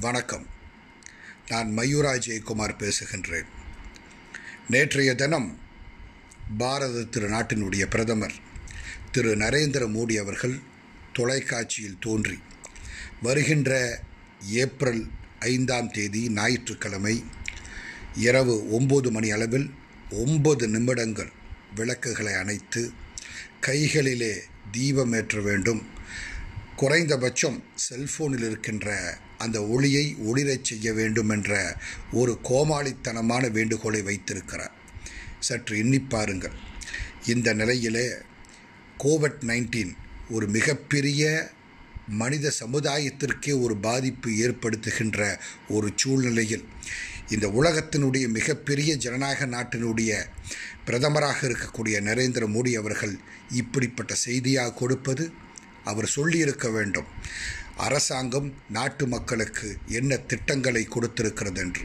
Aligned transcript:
வணக்கம். 0.00 0.46
நான் 1.48 1.78
மயூரா 1.78 2.18
ஜெயக்குமார் 2.18 2.78
பேசுகின்றேன். 2.78 3.44
நேற்றைய 4.68 5.14
தினம் 5.14 5.58
பாரத 6.58 7.02
திரு 7.02 7.28
நாட்டினுடைய 7.28 7.84
பிரதமர் 7.84 8.34
திரு 9.12 9.36
நரேந்திர 9.36 9.86
மோடி 9.86 10.14
அவர்கள் 10.14 10.60
தொலைக்காட்சியில் 11.12 11.98
தோன்றி 12.00 12.38
வருகின்ற 13.22 14.02
ஏப்ரல் 14.50 15.06
ஐந்தாம் 15.38 15.90
தேதி 15.90 16.28
ஞாயிற்றுக்கிழமை 16.28 17.24
இரவு 18.14 18.80
ஒம்பது 18.80 19.10
மணி 19.10 19.30
அளவில் 19.30 19.70
ஒன்பது 20.10 20.68
நிமிடங்கள் 20.68 21.32
விளக்குகளை 21.74 22.34
அணைத்து 22.34 22.92
கைகளிலே 23.60 24.42
தீபமேற்ற 24.72 25.42
வேண்டும் 25.42 25.92
குறைந்தபட்சம் 26.76 27.58
செல்போனில் 27.74 28.44
இருக்கின்ற 28.44 28.88
அந்த 29.38 29.66
ஒளியை 29.66 30.16
ஒளிரச் 30.26 30.64
செய்ய 30.64 30.92
வேண்டும் 30.92 31.28
என்ற 31.28 31.78
ஒரு 32.12 32.38
கோமாளித்தனமான 32.42 33.50
வேண்டுகோளை 33.50 34.02
வைத்திருக்கிறார். 34.02 34.74
சற்று 35.38 35.74
எண்ணிப்பாருங்கள் 35.82 36.56
இந்த 37.26 37.54
நிலையிலே 37.54 38.06
கோவிட் 39.04 39.42
நைன்டீன் 39.42 39.92
ஒரு 40.30 40.46
மிகப்பெரிய 40.48 41.22
மனித 42.06 42.52
சமுதாயத்திற்கே 42.60 43.52
ஒரு 43.60 43.76
பாதிப்பு 43.76 44.30
ஏற்படுத்துகின்ற 44.30 45.20
ஒரு 45.68 45.92
சூழ்நிலையில் 45.96 46.64
இந்த 47.28 47.46
உலகத்தினுடைய 47.48 48.28
மிகப்பெரிய 48.28 48.96
ஜனநாயக 48.96 49.46
நாட்டினுடைய 49.46 50.12
பிரதமராக 50.84 51.38
இருக்கக்கூடிய 51.46 52.00
நரேந்திர 52.00 52.46
மோடி 52.46 52.72
அவர்கள் 52.72 53.14
இப்படிப்பட்ட 53.50 54.14
செய்தியாக 54.14 54.74
கொடுப்பது 54.74 55.32
அவர் 55.84 56.06
சொல்லியிருக்க 56.06 56.70
வேண்டும். 56.70 57.06
அரசாங்கம் 57.76 58.54
நாட்டு 58.68 59.06
மக்களுக்கு 59.06 59.76
என்ன 59.86 60.16
திட்டங்களை 60.16 60.84
கொடுத்திருக்கிறது 60.84 61.60
என்று 61.60 61.82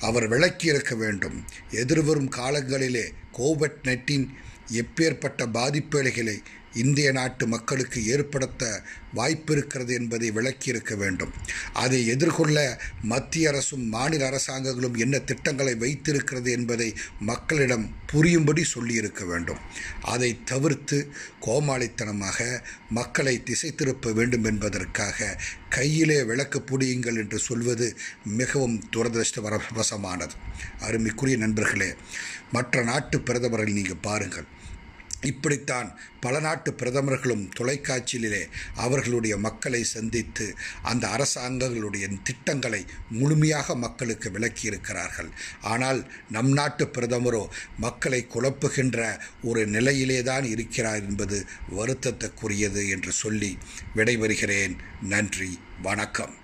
அவர் 0.00 0.28
விளக்கியிருக்க 0.28 0.96
வேண்டும். 0.96 1.44
எதிர்வரும் 1.70 2.30
காலங்களிலே 2.30 3.12
கோவிட் 3.38 3.80
நைன்டீன் 3.82 4.26
எப்பேற்பட்ட 4.72 5.46
பாதிப்பேளைகளை 5.46 6.42
இந்திய 6.74 7.12
நாட்டு 7.12 7.46
மக்களுக்கு 7.46 8.06
ஏற்படுத்த 8.06 8.82
வாய்ப்பிருக்கிறது 9.14 9.92
என்பதை 9.92 10.30
விளக்கியிருக்க 10.30 10.96
வேண்டும். 10.96 11.32
அதை 11.72 12.06
எதிர்கொள்ள 12.06 12.80
மத்திய 13.02 13.48
அரசும் 13.48 13.84
மாநில 13.88 14.26
அரசாங்கங்களும் 14.26 14.96
என்ன 14.96 15.18
திட்டங்களை 15.18 15.74
வைத்திருக்கிறது 15.74 16.50
என்பதை 16.50 16.94
மக்களிடம் 17.20 17.96
புரியும்படி 18.06 18.64
சொல்லியிருக்க 18.64 19.24
வேண்டும். 19.24 19.58
அதை 20.02 20.38
தவிர்த்து 20.44 21.12
கோமாளித்தனமாக 21.40 22.60
மக்களை 22.90 23.42
திசை 23.42 23.74
திருப்ப 23.74 24.12
வேண்டும் 24.12 24.44
என்பதற்காக 24.44 25.42
கையிலே 25.68 26.22
விளக்கு 26.22 26.58
புடியுங்கள் 26.60 27.16
என்று 27.16 27.38
சொல்வது 27.38 27.96
மிகவும் 28.24 28.82
துரதிருஷ்டவசமானது 28.96 30.30
அருமைக்குரிய 30.80 31.36
நண்பர்களே 31.36 31.94
மற்ற 32.52 32.82
நாட்டு 32.82 33.20
பிரதமர்கள் 33.20 33.72
நீங்கள் 33.72 34.02
பாருங்கள். 34.02 34.62
இப்படித்தான் 35.24 35.98
பல 36.20 36.40
நாட்டு 36.40 36.72
பிரதமர்களும் 36.72 37.50
தொலைக்காட்சியிலே 37.60 38.42
அவர்களுடைய 38.74 39.36
மக்களை 39.36 39.84
சந்தித்து 39.84 40.56
அந்த 40.82 41.08
அரசாங்கங்களுடைய 41.08 42.22
திட்டங்களை 42.22 42.86
முழுமையாக 43.10 43.74
மக்களுக்கு 43.74 44.30
விளக்கியிருக்கிறார்கள். 44.30 45.30
ஆனால் 45.62 46.12
நம் 46.30 46.52
நாட்டு 46.52 46.86
பிரதமரோ 46.86 47.48
மக்களை 47.78 48.26
குழப்புகின்ற 48.34 49.18
ஒரு 49.42 49.66
நிலையிலே 49.66 50.22
தான் 50.22 50.44
இருக்கிறார் 50.44 51.00
என்பது 51.00 51.46
வருத்தத்துக்குரியது 51.76 52.88
என்று 52.88 53.12
சொல்லி 53.12 53.58
விடைபெறுகிறேன். 53.96 54.76
நன்றி. 55.02 55.58
வணக்கம். 55.82 56.42